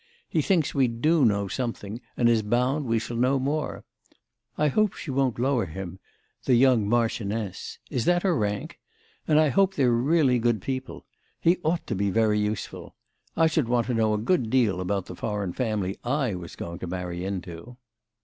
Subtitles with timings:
[0.27, 3.83] He thinks we do know something and is bound we shall know more.
[4.57, 5.99] I hope she won't lower him,
[6.45, 8.79] the young marchioness—is that her rank?
[9.27, 11.05] And I hope they're really good people.
[11.39, 12.95] He ought to be very useful.
[13.37, 16.79] I should want to know a good deal about the foreign family I was going
[16.79, 17.77] to marry into."